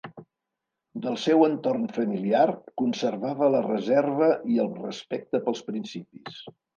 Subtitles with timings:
[1.01, 2.45] Del seu entorn familiar,
[2.83, 6.41] conservava la reserva i el respecte pels principis.